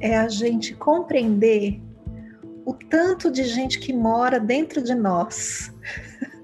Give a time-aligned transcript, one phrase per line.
[0.00, 1.80] é a gente compreender
[2.64, 5.72] o tanto de gente que mora dentro de nós.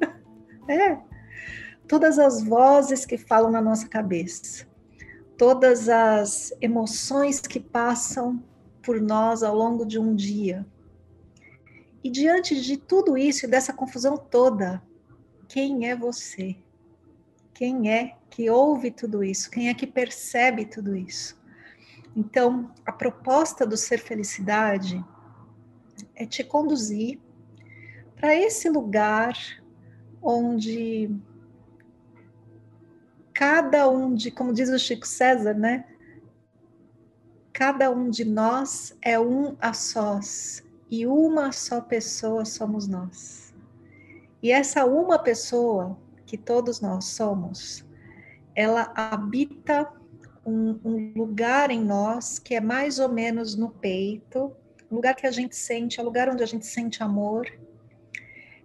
[0.69, 0.99] é.
[1.89, 4.67] Todas as vozes que falam na nossa cabeça,
[5.37, 8.43] todas as emoções que passam
[8.83, 10.65] por nós ao longo de um dia.
[12.03, 14.83] E diante de tudo isso e dessa confusão toda,
[15.49, 16.57] quem é você?
[17.53, 19.51] Quem é que ouve tudo isso?
[19.51, 21.42] Quem é que percebe tudo isso?
[22.15, 25.03] Então, a proposta do Ser Felicidade
[26.15, 27.19] é te conduzir
[28.17, 29.37] para esse lugar
[30.21, 31.11] onde
[33.33, 35.87] cada um de, como diz o Chico César, né?
[37.53, 43.55] Cada um de nós é um a sós e uma só pessoa somos nós.
[44.43, 47.85] E essa uma pessoa que todos nós somos,
[48.55, 49.91] ela habita
[50.45, 54.55] um, um, lugar em nós que é mais ou menos no peito,
[54.91, 57.47] lugar que a gente sente, é o lugar onde a gente sente amor,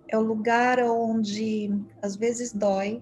[0.07, 3.01] é o lugar onde às vezes dói,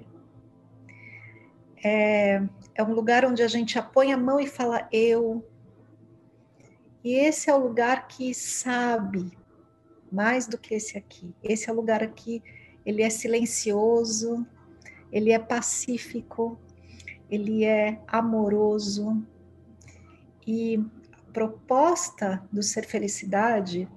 [1.83, 2.41] é,
[2.73, 5.47] é um lugar onde a gente apoia a mão e fala eu.
[7.03, 9.31] E esse é o lugar que sabe
[10.11, 11.33] mais do que esse aqui.
[11.43, 12.41] Esse é o lugar aqui,
[12.83, 14.45] ele é silencioso,
[15.11, 16.59] ele é pacífico,
[17.29, 19.25] ele é amoroso.
[20.45, 23.87] E a proposta do ser felicidade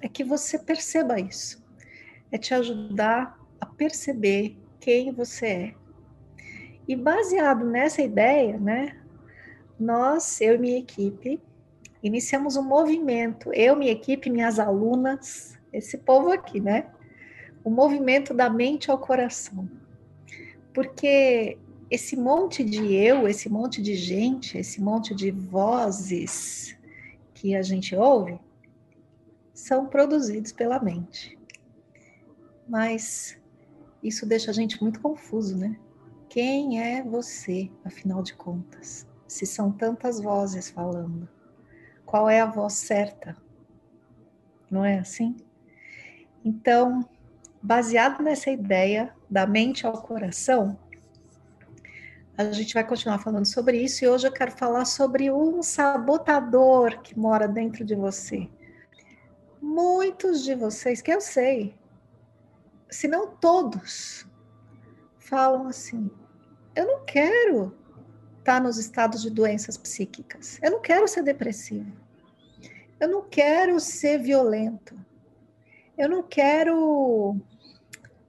[0.00, 1.64] é que você perceba isso.
[2.30, 5.74] É te ajudar a perceber quem você é.
[6.86, 8.98] E baseado nessa ideia, né,
[9.78, 11.40] nós, eu e minha equipe,
[12.02, 16.86] iniciamos um movimento, eu, minha equipe, minhas alunas, esse povo aqui, né?
[17.62, 19.68] O movimento da mente ao coração.
[20.72, 21.58] Porque
[21.90, 26.76] esse monte de eu, esse monte de gente, esse monte de vozes
[27.32, 28.38] que a gente ouve,
[29.54, 31.38] são produzidos pela mente.
[32.68, 33.38] Mas
[34.02, 35.78] isso deixa a gente muito confuso, né?
[36.28, 39.06] Quem é você, afinal de contas?
[39.26, 41.28] Se são tantas vozes falando,
[42.04, 43.36] qual é a voz certa?
[44.70, 45.36] Não é assim?
[46.44, 47.08] Então,
[47.62, 50.78] baseado nessa ideia da mente ao coração,
[52.38, 57.02] a gente vai continuar falando sobre isso e hoje eu quero falar sobre um sabotador
[57.02, 58.48] que mora dentro de você.
[59.60, 61.74] Muitos de vocês, que eu sei,
[62.88, 64.24] se não todos,
[65.18, 66.08] falam assim:
[66.76, 67.76] eu não quero
[68.38, 71.90] estar nos estados de doenças psíquicas, eu não quero ser depressivo,
[73.00, 74.96] eu não quero ser violento,
[75.98, 77.36] eu não quero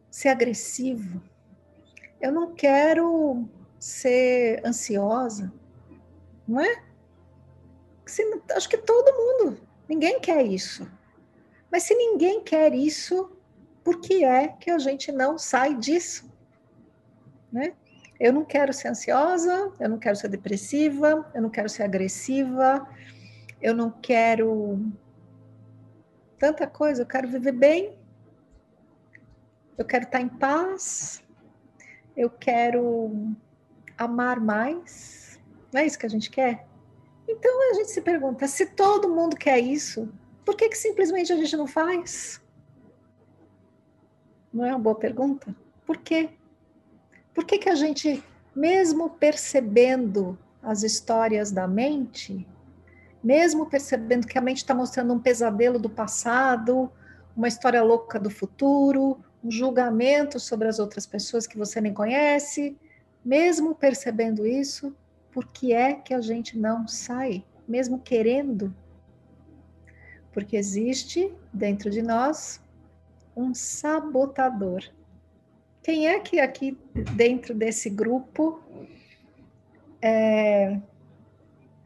[0.09, 1.21] ser agressivo,
[2.19, 3.47] eu não quero
[3.79, 5.51] ser ansiosa,
[6.47, 6.84] não é?
[8.56, 10.90] acho que todo mundo, ninguém quer isso.
[11.72, 13.31] Mas se ninguém quer isso,
[13.84, 16.29] por que é que a gente não sai disso?
[17.51, 17.73] Né?
[18.19, 22.88] Eu não quero ser ansiosa, eu não quero ser depressiva, eu não quero ser agressiva,
[23.62, 24.79] eu não quero
[26.38, 27.97] tanta coisa, eu quero viver bem,
[29.78, 31.23] eu quero estar em paz,
[32.16, 33.35] eu quero
[33.99, 35.39] amar mais?
[35.71, 36.65] Não é isso que a gente quer?
[37.27, 40.09] Então a gente se pergunta: se todo mundo quer isso,
[40.43, 42.41] por que, que simplesmente a gente não faz?
[44.51, 45.55] Não é uma boa pergunta?
[45.85, 46.29] Por quê?
[47.33, 48.23] Por que, que a gente,
[48.55, 52.47] mesmo percebendo as histórias da mente,
[53.24, 56.91] mesmo percebendo que a mente está mostrando um pesadelo do passado,
[57.35, 62.77] uma história louca do futuro, um julgamento sobre as outras pessoas que você nem conhece,
[63.24, 64.95] mesmo percebendo isso,
[65.31, 68.74] por que é que a gente não sai, mesmo querendo?
[70.31, 72.62] Porque existe dentro de nós
[73.36, 74.83] um sabotador.
[75.81, 76.77] Quem é que aqui
[77.16, 78.62] dentro desse grupo
[80.01, 80.80] é,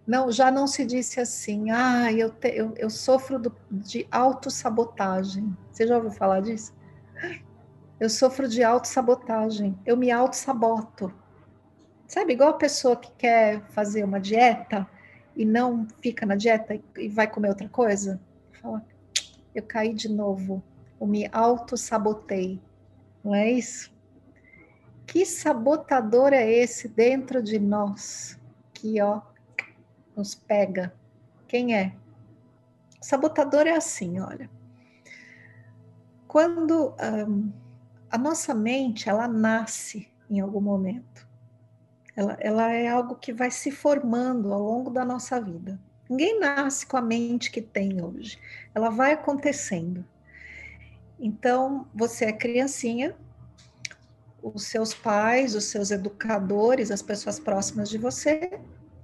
[0.05, 5.55] não, já não se disse assim, ah, eu, te, eu, eu sofro do, de autossabotagem.
[5.71, 6.73] Você já ouviu falar disso?
[7.99, 11.13] Eu sofro de autossabotagem, eu me autossaboto.
[12.13, 14.87] Sabe, igual a pessoa que quer fazer uma dieta
[15.35, 18.21] e não fica na dieta e vai comer outra coisa?
[18.61, 18.85] Fala,
[19.55, 20.63] eu caí de novo,
[21.01, 22.61] eu me auto-sabotei.
[23.23, 23.91] Não é isso?
[25.07, 28.39] Que sabotador é esse dentro de nós
[28.75, 29.19] que, ó,
[30.15, 30.93] nos pega?
[31.47, 31.95] Quem é?
[33.01, 34.47] Sabotador é assim, olha.
[36.27, 36.93] Quando
[38.11, 41.32] a nossa mente, ela nasce em algum momento.
[42.15, 45.79] Ela, ela é algo que vai se formando ao longo da nossa vida.
[46.09, 48.37] Ninguém nasce com a mente que tem hoje.
[48.75, 50.05] Ela vai acontecendo.
[51.19, 53.15] Então, você é criancinha,
[54.41, 58.59] os seus pais, os seus educadores, as pessoas próximas de você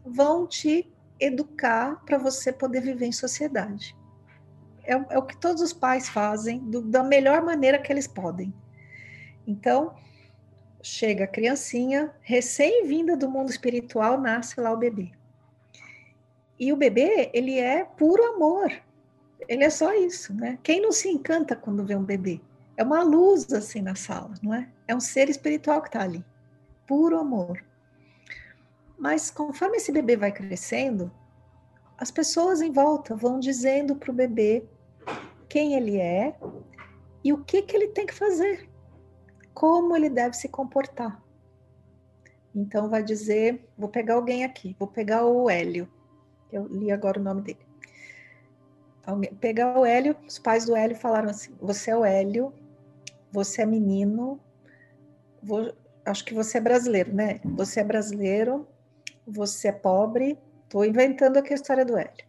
[0.05, 3.95] vão te educar para você poder viver em sociedade.
[4.83, 8.53] É, é, o que todos os pais fazem do, da melhor maneira que eles podem.
[9.47, 9.95] Então,
[10.81, 15.11] chega a criancinha, recém-vinda do mundo espiritual, nasce lá o bebê.
[16.59, 18.71] E o bebê, ele é puro amor.
[19.47, 20.59] Ele é só isso, né?
[20.61, 22.41] Quem não se encanta quando vê um bebê?
[22.75, 24.69] É uma luz assim na sala, não é?
[24.87, 26.23] É um ser espiritual que está ali,
[26.85, 27.63] puro amor.
[28.97, 31.11] Mas conforme esse bebê vai crescendo,
[31.97, 34.63] as pessoas em volta vão dizendo para o bebê
[35.47, 36.35] quem ele é
[37.23, 38.69] e o que, que ele tem que fazer,
[39.59, 41.21] como ele deve se comportar.
[42.55, 45.85] Então vai dizer, vou pegar alguém aqui, vou pegar o Hélio.
[46.49, 47.59] Eu li agora o nome dele.
[49.05, 52.53] Alguém, pegar o Hélio, os pais do Hélio falaram assim: você é o Hélio,
[53.33, 54.39] você é menino,
[55.43, 55.75] vou,
[56.05, 57.41] acho que você é brasileiro, né?
[57.43, 58.65] Você é brasileiro,
[59.27, 60.39] você é pobre.
[60.63, 62.25] Estou inventando aqui a história do Hélio.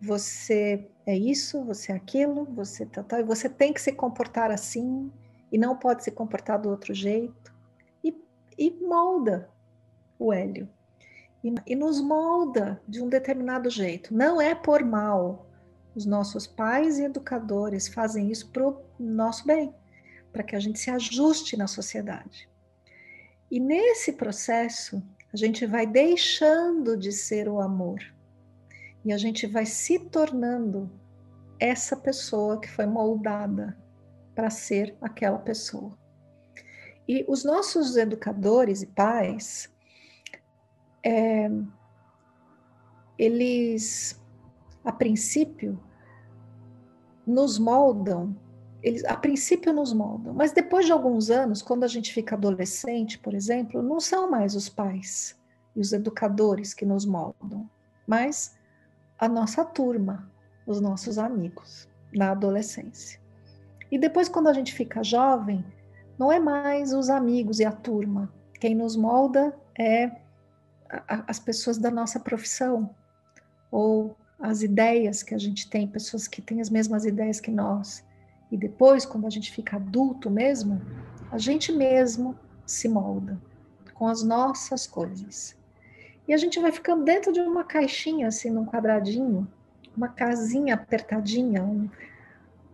[0.00, 5.12] Você é isso, você é aquilo, você tá, tá, você tem que se comportar assim
[5.50, 7.54] e não pode se comportar do outro jeito.
[8.02, 8.14] E,
[8.58, 9.50] e molda
[10.18, 10.68] o Hélio
[11.44, 14.14] e, e nos molda de um determinado jeito.
[14.14, 15.46] Não é por mal.
[15.94, 19.72] Os nossos pais e educadores fazem isso para o nosso bem,
[20.32, 22.48] para que a gente se ajuste na sociedade.
[23.50, 25.00] E nesse processo,
[25.32, 28.00] a gente vai deixando de ser o amor
[29.04, 30.90] e a gente vai se tornando
[31.60, 33.76] essa pessoa que foi moldada
[34.34, 35.96] para ser aquela pessoa.
[37.06, 39.70] E os nossos educadores e pais,
[41.04, 41.50] é,
[43.18, 44.20] eles,
[44.84, 45.78] a princípio,
[47.26, 48.36] nos moldam,
[48.82, 53.18] eles a princípio nos moldam, mas depois de alguns anos, quando a gente fica adolescente,
[53.18, 55.38] por exemplo, não são mais os pais
[55.74, 57.68] e os educadores que nos moldam,
[58.06, 58.56] mas
[59.18, 60.30] a nossa turma,
[60.66, 63.23] os nossos amigos na adolescência.
[63.94, 65.64] E depois, quando a gente fica jovem,
[66.18, 68.28] não é mais os amigos e a turma.
[68.58, 70.10] Quem nos molda é
[71.28, 72.90] as pessoas da nossa profissão,
[73.70, 78.04] ou as ideias que a gente tem, pessoas que têm as mesmas ideias que nós.
[78.50, 80.82] E depois, quando a gente fica adulto mesmo,
[81.30, 82.36] a gente mesmo
[82.66, 83.40] se molda
[83.94, 85.56] com as nossas coisas.
[86.26, 89.46] E a gente vai ficando dentro de uma caixinha, assim, num quadradinho,
[89.96, 91.88] uma casinha apertadinha, um,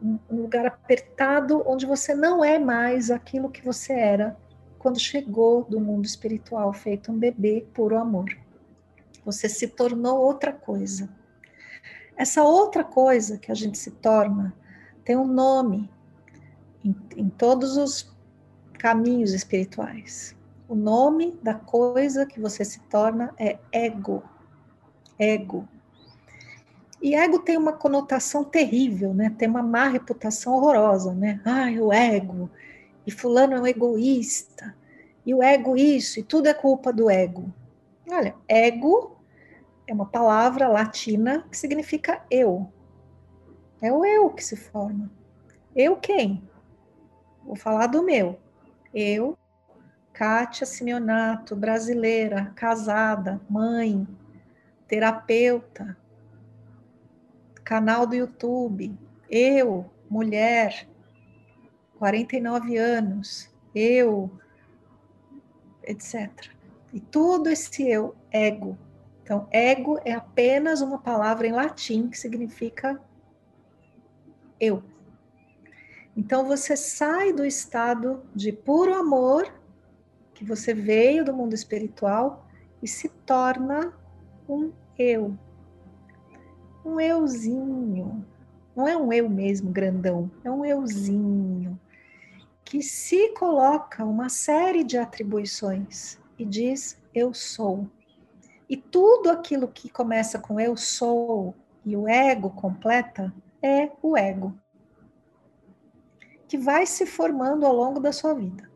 [0.02, 4.36] um lugar apertado onde você não é mais aquilo que você era
[4.78, 8.34] quando chegou do mundo espiritual, feito um bebê puro amor.
[9.24, 11.08] Você se tornou outra coisa.
[12.16, 14.54] Essa outra coisa que a gente se torna
[15.04, 15.90] tem um nome
[16.82, 18.10] em, em todos os
[18.78, 20.34] caminhos espirituais.
[20.66, 24.22] O nome da coisa que você se torna é ego.
[25.18, 25.68] Ego.
[27.00, 29.34] E ego tem uma conotação terrível, né?
[29.38, 31.40] Tem uma má reputação horrorosa, né?
[31.44, 32.50] Ai, o ego,
[33.06, 34.76] e fulano é um egoísta,
[35.24, 37.52] e o ego isso, e tudo é culpa do ego.
[38.10, 39.16] Olha, ego
[39.86, 42.70] é uma palavra latina que significa eu.
[43.80, 45.10] É o eu que se forma.
[45.74, 46.42] Eu quem?
[47.44, 48.38] Vou falar do meu.
[48.92, 49.38] Eu,
[50.12, 54.06] Kátia Simeonato, brasileira, casada, mãe,
[54.86, 55.96] terapeuta,
[57.70, 58.98] canal do YouTube.
[59.30, 60.88] Eu, mulher,
[62.00, 64.28] 49 anos, eu,
[65.84, 66.50] etc.
[66.92, 68.76] E tudo esse eu, ego.
[69.22, 73.00] Então, ego é apenas uma palavra em latim que significa
[74.58, 74.82] eu.
[76.16, 79.48] Então, você sai do estado de puro amor,
[80.34, 82.48] que você veio do mundo espiritual,
[82.82, 83.94] e se torna
[84.48, 85.38] um eu.
[86.84, 88.24] Um euzinho.
[88.74, 91.78] Não é um eu mesmo grandão, é um euzinho
[92.64, 97.90] que se coloca uma série de atribuições e diz eu sou.
[98.68, 101.52] E tudo aquilo que começa com eu sou
[101.84, 104.56] e o ego completa é o ego,
[106.46, 108.70] que vai se formando ao longo da sua vida.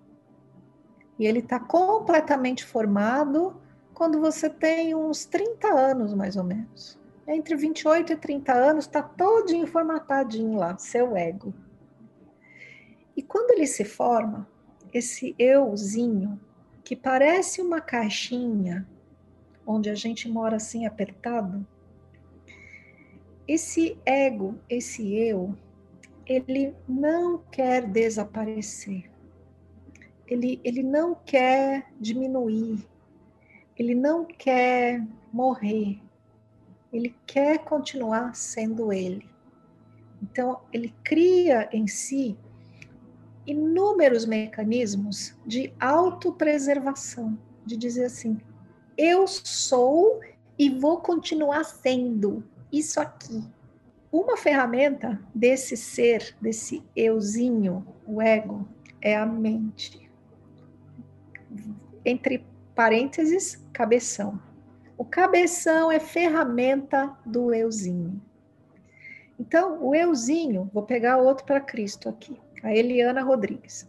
[1.16, 3.61] E ele está completamente formado
[3.94, 6.99] quando você tem uns 30 anos, mais ou menos.
[7.26, 11.54] Entre 28 e 30 anos, está todinho formatadinho lá, seu ego.
[13.16, 14.49] E quando ele se forma,
[14.93, 16.38] esse euzinho,
[16.85, 18.87] que parece uma caixinha,
[19.66, 21.66] onde a gente mora assim apertado,
[23.47, 25.54] esse ego, esse eu,
[26.26, 29.11] ele não quer desaparecer.
[30.26, 32.87] Ele, ele não quer diminuir.
[33.76, 36.00] Ele não quer morrer.
[36.94, 39.28] Ele quer continuar sendo ele.
[40.22, 42.38] Então, ele cria em si
[43.46, 48.38] inúmeros mecanismos de autopreservação, de dizer assim:
[48.96, 50.20] eu sou
[50.56, 53.42] e vou continuar sendo isso aqui.
[54.10, 58.68] Uma ferramenta desse ser, desse euzinho, o ego,
[59.00, 60.08] é a mente.
[62.04, 64.40] Entre parênteses, cabeção.
[64.96, 68.20] O cabeção é ferramenta do euzinho.
[69.38, 73.86] Então, o euzinho, vou pegar outro para Cristo aqui a Eliana Rodrigues.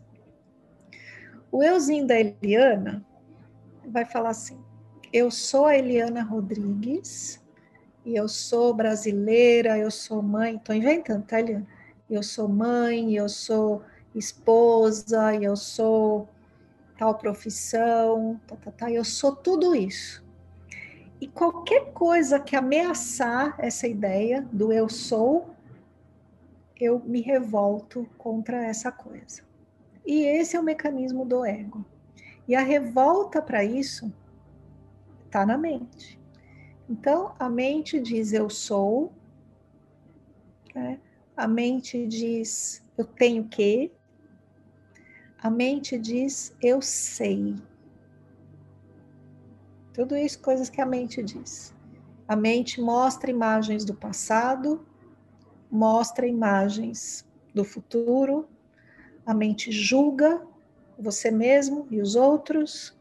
[1.50, 3.06] O euzinho da Eliana
[3.88, 4.60] vai falar assim:
[5.14, 7.42] Eu sou a Eliana Rodrigues
[8.04, 11.66] e eu sou brasileira, eu sou mãe, estou inventando, tá, Eliana?
[12.10, 13.82] Eu sou mãe, eu sou
[14.14, 16.28] esposa, eu sou
[16.98, 20.25] tal profissão, tá, tá, tá, eu sou tudo isso.
[21.26, 25.56] E qualquer coisa que ameaçar essa ideia do eu sou,
[26.80, 29.42] eu me revolto contra essa coisa.
[30.06, 31.84] E esse é o mecanismo do ego.
[32.48, 34.14] E a revolta para isso
[35.26, 36.20] está na mente.
[36.88, 39.12] Então, a mente diz eu sou,
[40.76, 41.00] né?
[41.36, 43.92] a mente diz eu tenho que,
[45.42, 47.56] a mente diz eu sei.
[49.96, 51.74] Tudo isso coisas que a mente diz.
[52.28, 54.86] A mente mostra imagens do passado,
[55.72, 58.46] mostra imagens do futuro,
[59.26, 60.46] a mente julga
[61.00, 62.94] você mesmo e os outros,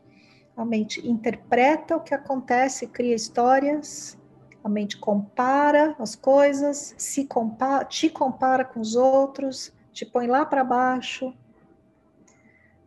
[0.57, 4.17] a mente interpreta o que acontece, cria histórias,
[4.63, 10.47] a mente compara as coisas, se compara, te compara com os outros, te põe lá
[10.47, 11.35] para baixo.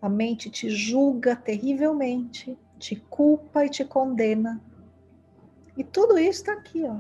[0.01, 4.61] A mente te julga terrivelmente, te culpa e te condena.
[5.75, 6.97] E tudo isso está aqui, ó,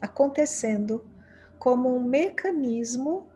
[0.00, 1.04] acontecendo
[1.58, 3.26] como um mecanismo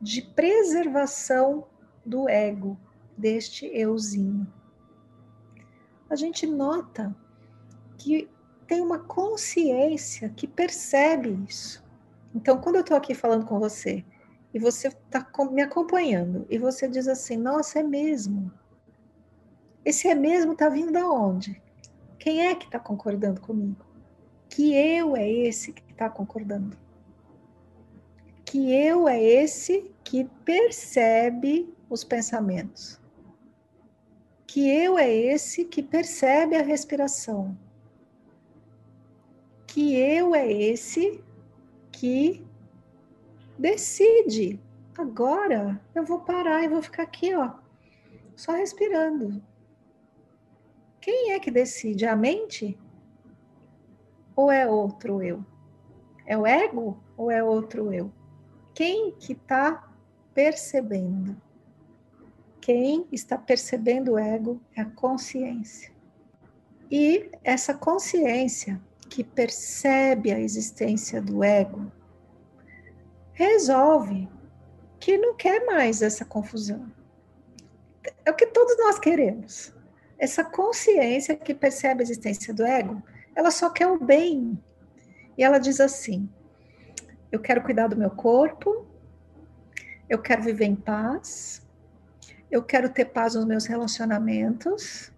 [0.00, 1.66] de preservação
[2.04, 2.78] do ego,
[3.16, 4.46] deste euzinho.
[6.08, 7.14] A gente nota
[7.98, 8.28] que
[8.66, 11.84] tem uma consciência que percebe isso.
[12.34, 14.04] Então, quando eu estou aqui falando com você
[14.52, 18.52] e você está me acompanhando e você diz assim: Nossa, é mesmo.
[19.86, 21.62] Esse é mesmo está vindo da onde?
[22.18, 23.86] Quem é que está concordando comigo?
[24.50, 26.76] Que eu é esse que está concordando?
[28.46, 32.98] que eu é esse que percebe os pensamentos.
[34.46, 37.58] Que eu é esse que percebe a respiração.
[39.66, 41.22] Que eu é esse
[41.90, 42.46] que
[43.58, 44.60] decide.
[44.96, 47.52] Agora eu vou parar e vou ficar aqui, ó,
[48.36, 49.42] só respirando.
[51.06, 52.04] Quem é que decide?
[52.04, 52.76] A mente?
[54.34, 55.46] Ou é outro eu?
[56.26, 58.10] É o ego ou é outro eu?
[58.76, 59.90] quem que está
[60.34, 61.40] percebendo?
[62.60, 65.90] Quem está percebendo o ego é a consciência.
[66.90, 71.90] E essa consciência que percebe a existência do ego
[73.32, 74.28] resolve
[75.00, 76.92] que não quer mais essa confusão.
[78.26, 79.72] É o que todos nós queremos.
[80.18, 83.02] Essa consciência que percebe a existência do ego,
[83.34, 84.58] ela só quer o bem.
[85.36, 86.28] E ela diz assim:
[87.30, 88.86] eu quero cuidar do meu corpo,
[90.08, 91.62] eu quero viver em paz,
[92.50, 95.12] eu quero ter paz nos meus relacionamentos,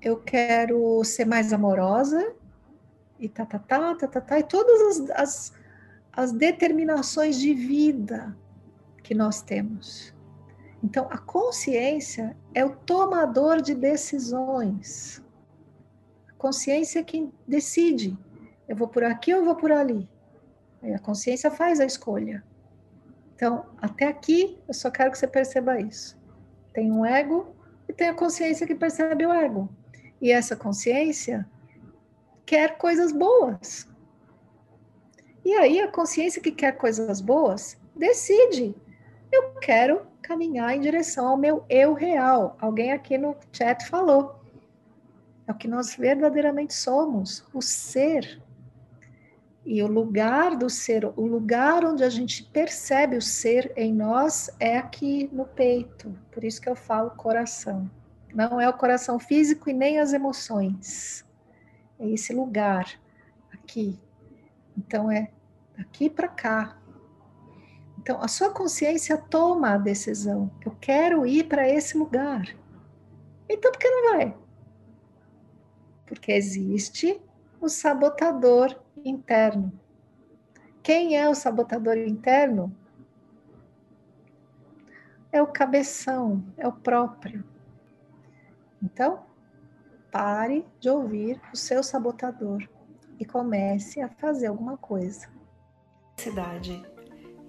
[0.00, 2.34] eu quero ser mais amorosa,
[3.18, 5.52] e tá, tá, tá, tá, tá, tá, e todas as, as,
[6.12, 8.36] as determinações de vida
[9.02, 10.13] que nós temos.
[10.84, 15.24] Então, a consciência é o tomador de decisões.
[16.28, 18.18] A consciência é quem decide.
[18.68, 20.06] Eu vou por aqui ou eu vou por ali?
[20.94, 22.44] A consciência faz a escolha.
[23.34, 26.20] Então, até aqui, eu só quero que você perceba isso.
[26.74, 27.56] Tem um ego
[27.88, 29.70] e tem a consciência que percebe o ego.
[30.20, 31.48] E essa consciência
[32.44, 33.88] quer coisas boas.
[35.42, 38.74] E aí a consciência que quer coisas boas decide.
[39.32, 42.56] Eu quero caminhar em direção ao meu eu real.
[42.58, 44.40] Alguém aqui no chat falou.
[45.46, 48.42] É o que nós verdadeiramente somos, o ser.
[49.66, 54.50] E o lugar do ser, o lugar onde a gente percebe o ser em nós
[54.58, 56.14] é aqui no peito.
[56.32, 57.90] Por isso que eu falo coração.
[58.34, 61.24] Não é o coração físico e nem as emoções.
[61.98, 62.86] É esse lugar
[63.52, 63.98] aqui.
[64.76, 65.30] Então é
[65.76, 66.76] daqui para cá.
[68.04, 70.50] Então a sua consciência toma a decisão.
[70.62, 72.54] Eu quero ir para esse lugar.
[73.48, 74.36] Então por que não vai?
[76.04, 77.18] Porque existe
[77.58, 79.72] o sabotador interno.
[80.82, 82.76] Quem é o sabotador interno?
[85.32, 87.42] É o cabeção, é o próprio.
[88.82, 89.24] Então,
[90.12, 92.68] pare de ouvir o seu sabotador
[93.18, 95.26] e comece a fazer alguma coisa.
[96.18, 96.93] Cidade.